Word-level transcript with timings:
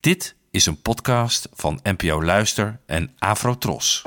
Dit 0.00 0.34
is 0.50 0.66
een 0.66 0.82
podcast 0.82 1.48
van 1.52 1.80
NPO 1.82 2.22
Luister 2.22 2.80
en 2.86 3.14
Afrotros. 3.18 4.02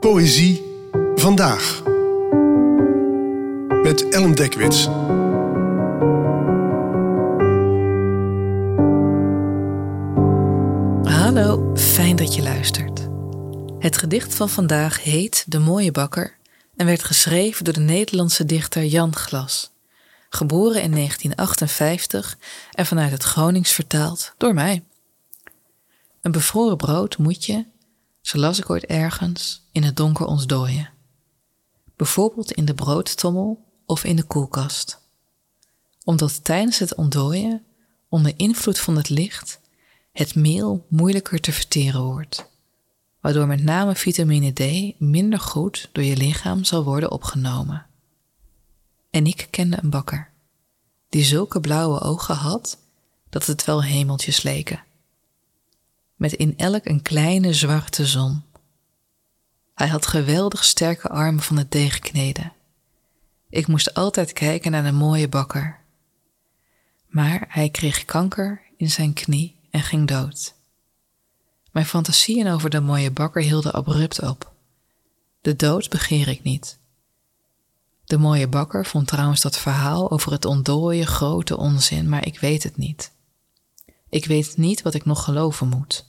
Poëzie 0.00 0.62
vandaag. 1.14 1.82
Met 3.82 4.08
Ellen 4.08 4.34
Dekwits. 4.34 4.84
Hallo, 11.14 11.70
fijn 11.76 12.16
dat 12.16 12.34
je 12.34 12.42
luistert. 12.42 13.08
Het 13.78 13.96
gedicht 13.96 14.34
van 14.34 14.48
vandaag 14.48 15.02
heet 15.02 15.44
De 15.48 15.58
Mooie 15.58 15.92
Bakker 15.92 16.36
en 16.76 16.86
werd 16.86 17.04
geschreven 17.04 17.64
door 17.64 17.74
de 17.74 17.80
Nederlandse 17.80 18.44
dichter 18.44 18.84
Jan 18.84 19.16
Glas. 19.16 19.72
Geboren 20.32 20.82
in 20.82 20.90
1958 20.90 22.38
en 22.72 22.86
vanuit 22.86 23.10
het 23.10 23.22
Gronings 23.22 23.72
vertaald 23.72 24.34
door 24.36 24.54
mij. 24.54 24.84
Een 26.20 26.32
bevroren 26.32 26.76
brood 26.76 27.18
moet 27.18 27.44
je, 27.44 27.66
zo 28.20 28.38
las 28.38 28.58
ik 28.58 28.70
ooit 28.70 28.84
ergens, 28.84 29.68
in 29.72 29.82
het 29.82 29.96
donker 29.96 30.26
ontdooien. 30.26 30.90
Bijvoorbeeld 31.96 32.52
in 32.52 32.64
de 32.64 32.74
broodtommel 32.74 33.64
of 33.86 34.04
in 34.04 34.16
de 34.16 34.22
koelkast. 34.22 35.00
Omdat 36.04 36.44
tijdens 36.44 36.78
het 36.78 36.94
ontdooien, 36.94 37.64
onder 38.08 38.32
invloed 38.36 38.78
van 38.78 38.96
het 38.96 39.08
licht, 39.08 39.60
het 40.12 40.34
meel 40.34 40.86
moeilijker 40.88 41.40
te 41.40 41.52
verteren 41.52 42.02
wordt, 42.02 42.46
waardoor 43.20 43.46
met 43.46 43.62
name 43.62 43.94
vitamine 43.94 44.52
D 44.52 44.94
minder 45.00 45.40
goed 45.40 45.88
door 45.92 46.04
je 46.04 46.16
lichaam 46.16 46.64
zal 46.64 46.84
worden 46.84 47.10
opgenomen. 47.10 47.89
En 49.10 49.26
ik 49.26 49.48
kende 49.50 49.78
een 49.82 49.90
bakker, 49.90 50.30
die 51.08 51.24
zulke 51.24 51.60
blauwe 51.60 52.00
ogen 52.00 52.34
had 52.34 52.78
dat 53.28 53.46
het 53.46 53.64
wel 53.64 53.82
hemeltjes 53.82 54.42
leken, 54.42 54.82
met 56.16 56.32
in 56.32 56.58
elk 56.58 56.84
een 56.84 57.02
kleine 57.02 57.54
zwarte 57.54 58.06
zon. 58.06 58.42
Hij 59.74 59.88
had 59.88 60.06
geweldig 60.06 60.64
sterke 60.64 61.08
armen 61.08 61.42
van 61.42 61.56
het 61.56 61.72
deeg 61.72 61.98
kneden. 61.98 62.52
Ik 63.48 63.66
moest 63.66 63.94
altijd 63.94 64.32
kijken 64.32 64.70
naar 64.70 64.82
de 64.82 64.92
mooie 64.92 65.28
bakker. 65.28 65.78
Maar 67.06 67.44
hij 67.48 67.70
kreeg 67.70 68.04
kanker 68.04 68.62
in 68.76 68.90
zijn 68.90 69.12
knie 69.12 69.56
en 69.70 69.80
ging 69.80 70.08
dood. 70.08 70.54
Mijn 71.72 71.86
fantasieën 71.86 72.48
over 72.48 72.70
de 72.70 72.80
mooie 72.80 73.10
bakker 73.10 73.42
hielden 73.42 73.72
abrupt 73.72 74.22
op. 74.22 74.52
De 75.40 75.56
dood 75.56 75.88
begeer 75.88 76.28
ik 76.28 76.42
niet. 76.42 76.79
De 78.10 78.18
mooie 78.18 78.48
bakker 78.48 78.86
vond 78.86 79.06
trouwens 79.06 79.40
dat 79.40 79.58
verhaal 79.58 80.10
over 80.10 80.32
het 80.32 80.44
ontdooien 80.44 81.06
grote 81.06 81.56
onzin, 81.56 82.08
maar 82.08 82.26
ik 82.26 82.40
weet 82.40 82.62
het 82.62 82.76
niet. 82.76 83.12
Ik 84.08 84.26
weet 84.26 84.56
niet 84.56 84.82
wat 84.82 84.94
ik 84.94 85.04
nog 85.04 85.24
geloven 85.24 85.68
moet. 85.68 86.06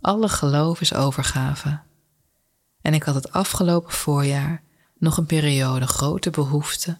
Alle 0.00 0.28
geloof 0.28 0.80
is 0.80 0.94
overgave. 0.94 1.80
En 2.80 2.94
ik 2.94 3.02
had 3.02 3.14
het 3.14 3.32
afgelopen 3.32 3.92
voorjaar 3.92 4.62
nog 4.98 5.16
een 5.16 5.26
periode 5.26 5.86
grote 5.86 6.30
behoefte 6.30 6.98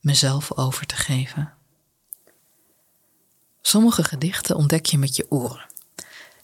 mezelf 0.00 0.56
over 0.56 0.86
te 0.86 0.96
geven. 0.96 1.52
Sommige 3.60 4.04
gedichten 4.04 4.56
ontdek 4.56 4.86
je 4.86 4.98
met 4.98 5.16
je 5.16 5.30
oren. 5.30 5.66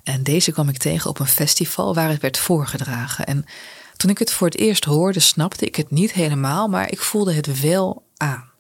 En 0.03 0.23
deze 0.23 0.53
kwam 0.53 0.69
ik 0.69 0.79
tegen 0.79 1.11
op 1.11 1.19
een 1.19 1.27
festival 1.27 1.95
waar 1.95 2.09
het 2.09 2.21
werd 2.21 2.39
voorgedragen. 2.39 3.27
En 3.27 3.45
toen 4.01 4.11
ik 4.11 4.19
het 4.19 4.33
voor 4.33 4.47
het 4.47 4.59
eerst 4.59 4.85
hoorde, 4.85 5.21
snapte 5.21 5.67
ik 5.67 5.77
het 5.77 5.91
niet 5.91 6.13
helemaal, 6.13 6.69
maar 6.69 6.91
ik 6.91 7.01
voelde 7.01 7.33
het 7.33 7.61
wel 7.61 8.07
aan. 8.17 8.51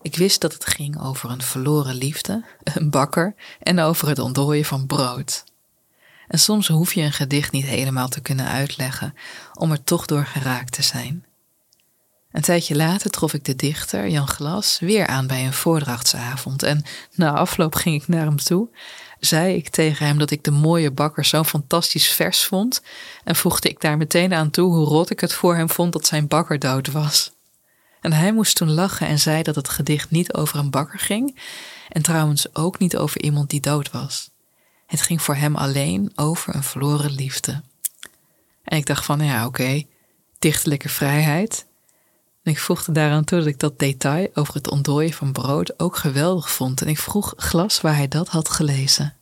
Ik 0.00 0.16
wist 0.16 0.40
dat 0.40 0.52
het 0.52 0.66
ging 0.66 1.02
over 1.02 1.30
een 1.30 1.42
verloren 1.42 1.94
liefde, 1.94 2.44
een 2.62 2.90
bakker 2.90 3.34
en 3.60 3.80
over 3.80 4.08
het 4.08 4.18
ontdooien 4.18 4.64
van 4.64 4.86
brood. 4.86 5.44
En 6.26 6.38
soms 6.38 6.68
hoef 6.68 6.94
je 6.94 7.02
een 7.02 7.12
gedicht 7.12 7.52
niet 7.52 7.64
helemaal 7.64 8.08
te 8.08 8.20
kunnen 8.20 8.46
uitleggen 8.46 9.14
om 9.54 9.70
er 9.70 9.84
toch 9.84 10.06
door 10.06 10.24
geraakt 10.24 10.72
te 10.72 10.82
zijn. 10.82 11.24
Een 12.32 12.42
tijdje 12.42 12.76
later 12.76 13.10
trof 13.10 13.34
ik 13.34 13.44
de 13.44 13.56
dichter, 13.56 14.08
Jan 14.08 14.28
Glas, 14.28 14.78
weer 14.78 15.06
aan 15.06 15.26
bij 15.26 15.46
een 15.46 15.52
voordrachtsavond 15.52 16.62
en 16.62 16.84
na 17.14 17.32
afloop 17.32 17.74
ging 17.74 18.02
ik 18.02 18.08
naar 18.08 18.24
hem 18.24 18.36
toe, 18.36 18.68
zei 19.20 19.54
ik 19.54 19.68
tegen 19.68 20.06
hem 20.06 20.18
dat 20.18 20.30
ik 20.30 20.44
de 20.44 20.50
mooie 20.50 20.90
bakker 20.90 21.24
zo 21.24 21.44
fantastisch 21.44 22.08
vers 22.08 22.44
vond 22.44 22.82
en 23.24 23.36
voegde 23.36 23.68
ik 23.68 23.80
daar 23.80 23.96
meteen 23.96 24.34
aan 24.34 24.50
toe 24.50 24.74
hoe 24.74 24.86
rot 24.86 25.10
ik 25.10 25.20
het 25.20 25.32
voor 25.32 25.56
hem 25.56 25.70
vond 25.70 25.92
dat 25.92 26.06
zijn 26.06 26.28
bakker 26.28 26.58
dood 26.58 26.90
was. 26.90 27.32
En 28.00 28.12
hij 28.12 28.32
moest 28.32 28.56
toen 28.56 28.72
lachen 28.72 29.06
en 29.06 29.18
zei 29.18 29.42
dat 29.42 29.54
het 29.54 29.68
gedicht 29.68 30.10
niet 30.10 30.34
over 30.34 30.58
een 30.58 30.70
bakker 30.70 30.98
ging 30.98 31.40
en 31.88 32.02
trouwens 32.02 32.54
ook 32.54 32.78
niet 32.78 32.96
over 32.96 33.22
iemand 33.22 33.50
die 33.50 33.60
dood 33.60 33.90
was. 33.90 34.30
Het 34.86 35.02
ging 35.02 35.22
voor 35.22 35.34
hem 35.34 35.56
alleen 35.56 36.12
over 36.14 36.54
een 36.54 36.62
verloren 36.62 37.10
liefde. 37.10 37.62
En 38.64 38.76
ik 38.76 38.86
dacht 38.86 39.04
van, 39.04 39.24
ja 39.24 39.46
oké, 39.46 39.82
dichtelijke 40.38 40.88
vrijheid, 40.88 41.66
en 42.48 42.54
ik 42.54 42.60
voegde 42.60 42.92
daaraan 42.92 43.24
toe 43.24 43.38
dat 43.38 43.46
ik 43.46 43.58
dat 43.58 43.78
detail 43.78 44.28
over 44.34 44.54
het 44.54 44.70
ontdooien 44.70 45.12
van 45.12 45.32
brood 45.32 45.80
ook 45.80 45.96
geweldig 45.96 46.50
vond 46.50 46.82
en 46.82 46.88
ik 46.88 46.98
vroeg 46.98 47.34
Glas 47.36 47.80
waar 47.80 47.94
hij 47.94 48.08
dat 48.08 48.28
had 48.28 48.48
gelezen. 48.48 49.14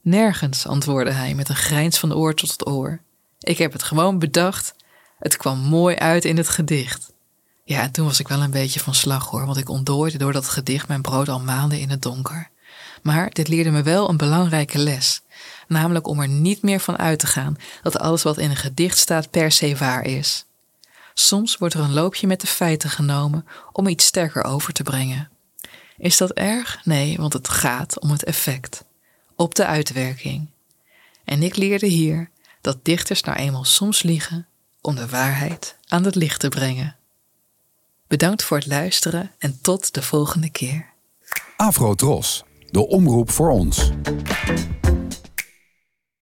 Nergens, 0.00 0.66
antwoordde 0.66 1.12
hij 1.12 1.34
met 1.34 1.48
een 1.48 1.56
grijns 1.56 1.98
van 1.98 2.14
oor 2.14 2.34
tot 2.34 2.66
oor. 2.66 3.00
Ik 3.38 3.58
heb 3.58 3.72
het 3.72 3.82
gewoon 3.82 4.18
bedacht. 4.18 4.74
Het 5.18 5.36
kwam 5.36 5.58
mooi 5.58 5.96
uit 5.96 6.24
in 6.24 6.36
het 6.36 6.48
gedicht. 6.48 7.12
Ja, 7.64 7.80
en 7.82 7.90
toen 7.90 8.06
was 8.06 8.20
ik 8.20 8.28
wel 8.28 8.42
een 8.42 8.50
beetje 8.50 8.80
van 8.80 8.94
slag 8.94 9.26
hoor, 9.26 9.46
want 9.46 9.58
ik 9.58 9.68
ontdooide 9.68 10.18
door 10.18 10.32
dat 10.32 10.48
gedicht 10.48 10.88
mijn 10.88 11.02
brood 11.02 11.28
al 11.28 11.40
maanden 11.40 11.80
in 11.80 11.90
het 11.90 12.02
donker. 12.02 12.50
Maar 13.02 13.30
dit 13.30 13.48
leerde 13.48 13.70
me 13.70 13.82
wel 13.82 14.08
een 14.08 14.16
belangrijke 14.16 14.78
les, 14.78 15.22
namelijk 15.68 16.06
om 16.06 16.20
er 16.20 16.28
niet 16.28 16.62
meer 16.62 16.80
van 16.80 16.98
uit 16.98 17.18
te 17.18 17.26
gaan 17.26 17.56
dat 17.82 17.98
alles 17.98 18.22
wat 18.22 18.38
in 18.38 18.50
een 18.50 18.56
gedicht 18.56 18.98
staat 18.98 19.30
per 19.30 19.52
se 19.52 19.76
waar 19.76 20.04
is. 20.04 20.44
Soms 21.14 21.56
wordt 21.56 21.74
er 21.74 21.80
een 21.80 21.92
loopje 21.92 22.26
met 22.26 22.40
de 22.40 22.46
feiten 22.46 22.90
genomen 22.90 23.46
om 23.72 23.86
iets 23.86 24.06
sterker 24.06 24.44
over 24.44 24.72
te 24.72 24.82
brengen. 24.82 25.30
Is 25.96 26.16
dat 26.16 26.30
erg? 26.30 26.80
Nee, 26.84 27.16
want 27.16 27.32
het 27.32 27.48
gaat 27.48 28.00
om 28.00 28.10
het 28.10 28.24
effect, 28.24 28.84
op 29.36 29.54
de 29.54 29.66
uitwerking. 29.66 30.48
En 31.24 31.42
ik 31.42 31.56
leerde 31.56 31.86
hier 31.86 32.30
dat 32.60 32.84
dichters 32.84 33.22
nou 33.22 33.38
eenmaal 33.38 33.64
soms 33.64 34.02
liegen 34.02 34.46
om 34.80 34.94
de 34.94 35.08
waarheid 35.08 35.76
aan 35.88 36.04
het 36.04 36.14
licht 36.14 36.40
te 36.40 36.48
brengen. 36.48 36.96
Bedankt 38.06 38.44
voor 38.44 38.56
het 38.56 38.66
luisteren 38.66 39.30
en 39.38 39.58
tot 39.60 39.94
de 39.94 40.02
volgende 40.02 40.50
keer. 40.50 40.90
Afro 41.56 41.94
Tros, 41.94 42.44
de 42.70 42.86
omroep 42.86 43.30
voor 43.30 43.50
ons. 43.50 43.90